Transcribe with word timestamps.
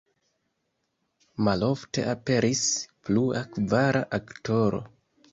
Malofte 1.47 2.05
aperis 2.13 2.63
plua, 3.09 3.43
kvara 3.59 4.01
aktoro. 4.19 4.81